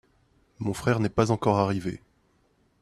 [0.57, 2.01] mon frère n'est pas encore arrivé.